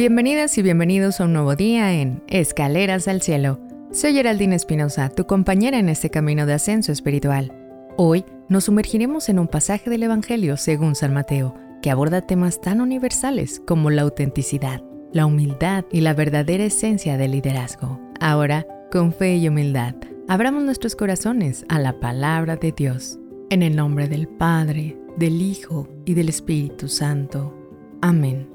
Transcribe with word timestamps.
Bienvenidas 0.00 0.56
y 0.56 0.62
bienvenidos 0.62 1.20
a 1.20 1.26
un 1.26 1.34
nuevo 1.34 1.56
día 1.56 1.92
en 1.92 2.22
Escaleras 2.26 3.06
al 3.06 3.20
Cielo. 3.20 3.60
Soy 3.92 4.14
Geraldine 4.14 4.56
Espinosa, 4.56 5.10
tu 5.10 5.26
compañera 5.26 5.78
en 5.78 5.90
este 5.90 6.08
camino 6.08 6.46
de 6.46 6.54
ascenso 6.54 6.90
espiritual. 6.90 7.52
Hoy 7.98 8.24
nos 8.48 8.64
sumergiremos 8.64 9.28
en 9.28 9.38
un 9.38 9.46
pasaje 9.46 9.90
del 9.90 10.02
Evangelio 10.02 10.56
según 10.56 10.94
San 10.94 11.12
Mateo, 11.12 11.54
que 11.82 11.90
aborda 11.90 12.22
temas 12.22 12.62
tan 12.62 12.80
universales 12.80 13.60
como 13.66 13.90
la 13.90 14.00
autenticidad, 14.00 14.82
la 15.12 15.26
humildad 15.26 15.84
y 15.92 16.00
la 16.00 16.14
verdadera 16.14 16.64
esencia 16.64 17.18
del 17.18 17.32
liderazgo. 17.32 18.00
Ahora, 18.20 18.66
con 18.90 19.12
fe 19.12 19.36
y 19.36 19.48
humildad, 19.48 19.96
abramos 20.28 20.62
nuestros 20.62 20.96
corazones 20.96 21.66
a 21.68 21.78
la 21.78 22.00
palabra 22.00 22.56
de 22.56 22.72
Dios. 22.72 23.18
En 23.50 23.62
el 23.62 23.76
nombre 23.76 24.08
del 24.08 24.28
Padre, 24.28 24.96
del 25.18 25.42
Hijo 25.42 25.90
y 26.06 26.14
del 26.14 26.30
Espíritu 26.30 26.88
Santo. 26.88 27.54
Amén. 28.00 28.49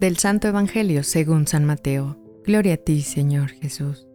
Del 0.00 0.16
Santo 0.16 0.46
Evangelio 0.46 1.02
según 1.02 1.48
San 1.48 1.64
Mateo. 1.64 2.16
Gloria 2.44 2.74
a 2.74 2.76
ti, 2.76 3.02
Señor 3.02 3.50
Jesús. 3.50 4.06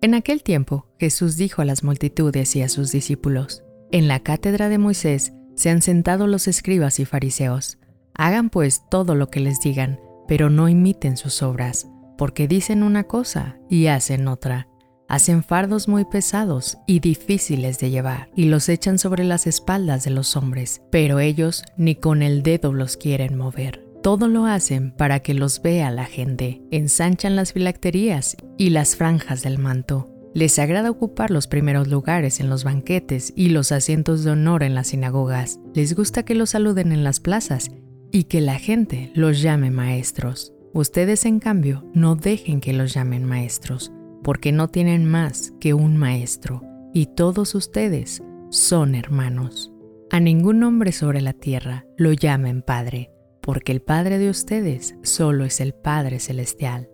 En 0.00 0.14
aquel 0.14 0.44
tiempo, 0.44 0.86
Jesús 1.00 1.36
dijo 1.36 1.62
a 1.62 1.64
las 1.64 1.82
multitudes 1.82 2.54
y 2.54 2.62
a 2.62 2.68
sus 2.68 2.92
discípulos, 2.92 3.64
En 3.90 4.06
la 4.06 4.20
cátedra 4.20 4.68
de 4.68 4.78
Moisés 4.78 5.32
se 5.56 5.70
han 5.70 5.82
sentado 5.82 6.28
los 6.28 6.46
escribas 6.46 7.00
y 7.00 7.06
fariseos. 7.06 7.78
Hagan 8.14 8.50
pues 8.50 8.82
todo 8.88 9.16
lo 9.16 9.30
que 9.30 9.40
les 9.40 9.60
digan, 9.60 9.98
pero 10.28 10.48
no 10.48 10.68
imiten 10.68 11.16
sus 11.16 11.42
obras, 11.42 11.88
porque 12.16 12.46
dicen 12.46 12.84
una 12.84 13.02
cosa 13.04 13.58
y 13.68 13.88
hacen 13.88 14.28
otra. 14.28 14.68
Hacen 15.08 15.42
fardos 15.42 15.88
muy 15.88 16.04
pesados 16.04 16.78
y 16.86 17.00
difíciles 17.00 17.80
de 17.80 17.90
llevar, 17.90 18.30
y 18.36 18.44
los 18.44 18.68
echan 18.68 18.96
sobre 18.96 19.24
las 19.24 19.48
espaldas 19.48 20.04
de 20.04 20.10
los 20.10 20.36
hombres, 20.36 20.82
pero 20.92 21.18
ellos 21.18 21.64
ni 21.76 21.96
con 21.96 22.22
el 22.22 22.44
dedo 22.44 22.72
los 22.72 22.96
quieren 22.96 23.36
mover. 23.36 23.81
Todo 24.02 24.26
lo 24.26 24.46
hacen 24.46 24.90
para 24.90 25.20
que 25.20 25.32
los 25.32 25.62
vea 25.62 25.92
la 25.92 26.06
gente. 26.06 26.60
Ensanchan 26.72 27.36
las 27.36 27.52
filacterías 27.52 28.36
y 28.58 28.70
las 28.70 28.96
franjas 28.96 29.42
del 29.42 29.58
manto. 29.58 30.10
Les 30.34 30.58
agrada 30.58 30.90
ocupar 30.90 31.30
los 31.30 31.46
primeros 31.46 31.86
lugares 31.86 32.40
en 32.40 32.50
los 32.50 32.64
banquetes 32.64 33.32
y 33.36 33.50
los 33.50 33.70
asientos 33.70 34.24
de 34.24 34.32
honor 34.32 34.64
en 34.64 34.74
las 34.74 34.88
sinagogas. 34.88 35.60
Les 35.72 35.94
gusta 35.94 36.24
que 36.24 36.34
los 36.34 36.50
saluden 36.50 36.90
en 36.90 37.04
las 37.04 37.20
plazas 37.20 37.70
y 38.10 38.24
que 38.24 38.40
la 38.40 38.58
gente 38.58 39.12
los 39.14 39.40
llame 39.40 39.70
maestros. 39.70 40.52
Ustedes, 40.74 41.24
en 41.24 41.38
cambio, 41.38 41.88
no 41.94 42.16
dejen 42.16 42.60
que 42.60 42.72
los 42.72 42.94
llamen 42.94 43.24
maestros, 43.24 43.92
porque 44.24 44.50
no 44.50 44.66
tienen 44.66 45.04
más 45.04 45.52
que 45.60 45.74
un 45.74 45.96
maestro, 45.96 46.62
y 46.92 47.06
todos 47.06 47.54
ustedes 47.54 48.22
son 48.50 48.96
hermanos. 48.96 49.72
A 50.10 50.18
ningún 50.18 50.64
hombre 50.64 50.90
sobre 50.90 51.20
la 51.20 51.34
tierra 51.34 51.86
lo 51.96 52.12
llamen 52.12 52.62
Padre 52.62 53.11
porque 53.42 53.72
el 53.72 53.82
Padre 53.82 54.18
de 54.18 54.30
ustedes 54.30 54.94
solo 55.02 55.44
es 55.44 55.60
el 55.60 55.74
Padre 55.74 56.20
Celestial. 56.20 56.88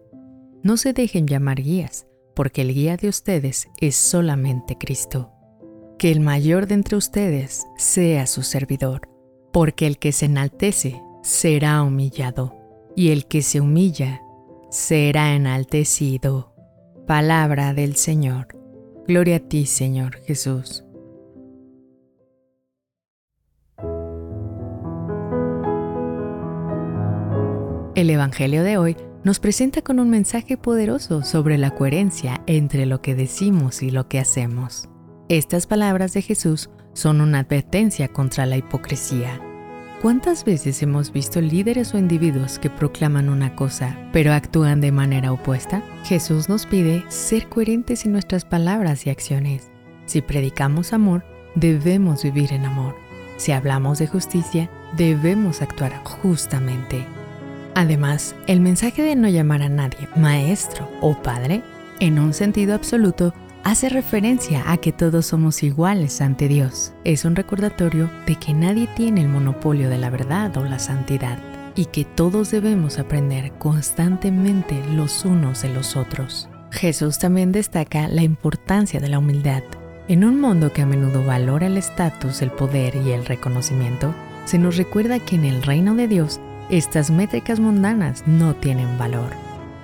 No 0.62 0.76
se 0.76 0.92
dejen 0.92 1.26
llamar 1.26 1.62
guías, 1.62 2.06
porque 2.34 2.62
el 2.62 2.74
guía 2.74 2.96
de 2.96 3.08
ustedes 3.08 3.68
es 3.80 3.94
solamente 3.94 4.76
Cristo. 4.76 5.30
Que 5.98 6.10
el 6.10 6.20
mayor 6.20 6.66
de 6.66 6.74
entre 6.74 6.96
ustedes 6.96 7.66
sea 7.76 8.26
su 8.26 8.42
servidor, 8.42 9.02
porque 9.52 9.86
el 9.86 9.98
que 9.98 10.12
se 10.12 10.26
enaltece 10.26 11.00
será 11.22 11.82
humillado, 11.82 12.56
y 12.96 13.10
el 13.10 13.26
que 13.26 13.42
se 13.42 13.60
humilla 13.60 14.22
será 14.70 15.34
enaltecido. 15.34 16.54
Palabra 17.06 17.74
del 17.74 17.96
Señor. 17.96 18.48
Gloria 19.06 19.36
a 19.36 19.40
ti, 19.40 19.66
Señor 19.66 20.16
Jesús. 20.22 20.84
El 27.98 28.10
Evangelio 28.10 28.62
de 28.62 28.78
hoy 28.78 28.96
nos 29.24 29.40
presenta 29.40 29.82
con 29.82 29.98
un 29.98 30.08
mensaje 30.08 30.56
poderoso 30.56 31.24
sobre 31.24 31.58
la 31.58 31.72
coherencia 31.72 32.40
entre 32.46 32.86
lo 32.86 33.02
que 33.02 33.16
decimos 33.16 33.82
y 33.82 33.90
lo 33.90 34.06
que 34.06 34.20
hacemos. 34.20 34.88
Estas 35.28 35.66
palabras 35.66 36.12
de 36.12 36.22
Jesús 36.22 36.70
son 36.92 37.20
una 37.20 37.40
advertencia 37.40 38.06
contra 38.06 38.46
la 38.46 38.56
hipocresía. 38.56 39.40
¿Cuántas 40.00 40.44
veces 40.44 40.80
hemos 40.80 41.12
visto 41.12 41.40
líderes 41.40 41.92
o 41.92 41.98
individuos 41.98 42.60
que 42.60 42.70
proclaman 42.70 43.28
una 43.28 43.56
cosa, 43.56 43.98
pero 44.12 44.32
actúan 44.32 44.80
de 44.80 44.92
manera 44.92 45.32
opuesta? 45.32 45.82
Jesús 46.04 46.48
nos 46.48 46.66
pide 46.66 47.04
ser 47.08 47.48
coherentes 47.48 48.06
en 48.06 48.12
nuestras 48.12 48.44
palabras 48.44 49.08
y 49.08 49.10
acciones. 49.10 49.72
Si 50.06 50.22
predicamos 50.22 50.92
amor, 50.92 51.24
debemos 51.56 52.22
vivir 52.22 52.52
en 52.52 52.64
amor. 52.64 52.94
Si 53.38 53.50
hablamos 53.50 53.98
de 53.98 54.06
justicia, 54.06 54.70
debemos 54.96 55.62
actuar 55.62 56.00
justamente. 56.04 57.17
Además, 57.78 58.34
el 58.48 58.58
mensaje 58.58 59.02
de 59.02 59.14
no 59.14 59.28
llamar 59.28 59.62
a 59.62 59.68
nadie 59.68 60.08
maestro 60.16 60.90
o 61.00 61.14
padre, 61.22 61.62
en 62.00 62.18
un 62.18 62.34
sentido 62.34 62.74
absoluto, 62.74 63.32
hace 63.62 63.88
referencia 63.88 64.64
a 64.66 64.78
que 64.78 64.90
todos 64.90 65.26
somos 65.26 65.62
iguales 65.62 66.20
ante 66.20 66.48
Dios. 66.48 66.92
Es 67.04 67.24
un 67.24 67.36
recordatorio 67.36 68.10
de 68.26 68.34
que 68.34 68.52
nadie 68.52 68.88
tiene 68.96 69.20
el 69.20 69.28
monopolio 69.28 69.88
de 69.88 69.96
la 69.96 70.10
verdad 70.10 70.56
o 70.56 70.64
la 70.64 70.80
santidad 70.80 71.38
y 71.76 71.84
que 71.84 72.04
todos 72.04 72.50
debemos 72.50 72.98
aprender 72.98 73.52
constantemente 73.60 74.82
los 74.96 75.24
unos 75.24 75.62
de 75.62 75.68
los 75.68 75.94
otros. 75.94 76.48
Jesús 76.72 77.20
también 77.20 77.52
destaca 77.52 78.08
la 78.08 78.24
importancia 78.24 78.98
de 78.98 79.08
la 79.08 79.20
humildad. 79.20 79.62
En 80.08 80.24
un 80.24 80.40
mundo 80.40 80.72
que 80.72 80.82
a 80.82 80.86
menudo 80.86 81.24
valora 81.24 81.68
el 81.68 81.76
estatus, 81.76 82.42
el 82.42 82.50
poder 82.50 82.96
y 82.96 83.12
el 83.12 83.24
reconocimiento, 83.24 84.16
se 84.46 84.58
nos 84.58 84.76
recuerda 84.76 85.20
que 85.20 85.36
en 85.36 85.44
el 85.44 85.62
reino 85.62 85.94
de 85.94 86.08
Dios 86.08 86.40
estas 86.70 87.10
métricas 87.10 87.60
mundanas 87.60 88.24
no 88.26 88.54
tienen 88.54 88.98
valor. 88.98 89.30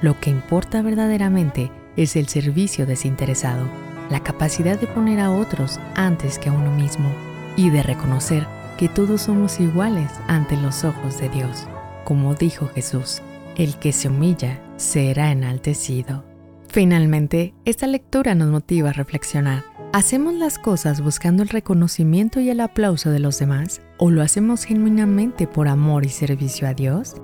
Lo 0.03 0.21
que 0.21 0.31
importa 0.31 0.83
verdaderamente 0.83 1.71
es 1.97 2.17
el 2.17 2.29
servicio 2.29 2.85
desinteresado, 2.85 3.69
la 4.11 4.21
capacidad 4.21 4.79
de 4.79 4.87
poner 4.87 5.21
a 5.21 5.31
otros 5.31 5.81
antes 5.95 6.39
que 6.39 6.51
a 6.51 6.53
uno 6.53 6.71
mismo 6.71 7.11
y 7.57 7.71
de 7.71 7.83
reconocer 7.83 8.47
que 8.77 8.89
todos 8.89 9.23
somos 9.23 9.61
iguales 9.61 10.11
ante 10.27 10.57
los 10.57 10.85
ojos 10.85 11.19
de 11.19 11.29
Dios. 11.31 11.67
Como 12.05 12.35
dijo 12.35 12.69
Jesús, 12.69 13.23
el 13.57 13.79
que 13.79 13.93
se 13.93 14.09
humilla 14.09 14.61
será 14.77 15.31
enaltecido. 15.31 16.25
Finalmente, 16.69 17.55
esta 17.65 17.87
lectura 17.87 18.35
nos 18.35 18.49
motiva 18.49 18.91
a 18.91 18.93
reflexionar. 18.93 19.63
¿Hacemos 19.93 20.35
las 20.35 20.59
cosas 20.59 21.01
buscando 21.01 21.45
el 21.45 21.49
reconocimiento 21.49 22.41
y 22.41 22.51
el 22.51 22.59
aplauso 22.59 23.11
de 23.11 23.21
los 23.21 23.39
demás? 23.39 23.81
¿O 24.07 24.11
lo 24.11 24.21
hacemos 24.21 24.65
genuinamente 24.65 25.47
por 25.47 25.67
amor 25.67 26.05
y 26.05 26.11
servicio 26.11 26.69
a 26.69 26.75
Dios? 26.75 27.15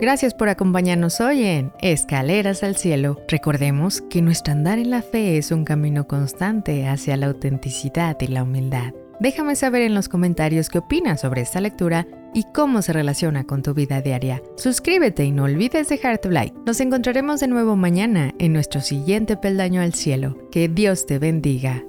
Gracias 0.00 0.34
por 0.34 0.48
acompañarnos 0.48 1.20
hoy 1.20 1.44
en 1.44 1.70
Escaleras 1.80 2.64
al 2.64 2.74
Cielo. 2.74 3.20
Recordemos 3.28 4.00
que 4.00 4.22
nuestro 4.22 4.54
andar 4.54 4.80
en 4.80 4.90
la 4.90 5.02
fe 5.02 5.38
es 5.38 5.52
un 5.52 5.64
camino 5.64 6.08
constante 6.08 6.88
hacia 6.88 7.16
la 7.16 7.26
autenticidad 7.26 8.16
y 8.22 8.26
la 8.26 8.42
humildad. 8.42 8.92
Déjame 9.20 9.56
saber 9.56 9.82
en 9.82 9.94
los 9.94 10.08
comentarios 10.08 10.68
qué 10.68 10.78
opinas 10.78 11.20
sobre 11.20 11.42
esta 11.42 11.60
lectura 11.60 12.06
y 12.34 12.44
cómo 12.54 12.82
se 12.82 12.92
relaciona 12.92 13.44
con 13.44 13.62
tu 13.62 13.74
vida 13.74 14.00
diaria. 14.00 14.42
Suscríbete 14.56 15.24
y 15.24 15.32
no 15.32 15.44
olvides 15.44 15.88
dejar 15.88 16.18
tu 16.18 16.30
like. 16.30 16.56
Nos 16.64 16.80
encontraremos 16.80 17.40
de 17.40 17.48
nuevo 17.48 17.74
mañana 17.74 18.34
en 18.38 18.52
nuestro 18.52 18.80
siguiente 18.80 19.36
peldaño 19.36 19.80
al 19.80 19.94
cielo. 19.94 20.36
Que 20.52 20.68
Dios 20.68 21.06
te 21.06 21.18
bendiga. 21.18 21.82